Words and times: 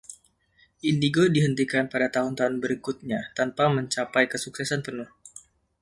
Indigo 0.89 1.23
dihentikan 1.33 1.85
pada 1.93 2.07
tahun-tahun 2.15 2.55
berikutnya 2.63 3.19
tanpa 3.37 3.63
mencapai 3.77 4.25
kesuksesan 4.31 4.81
penuh. 4.85 5.09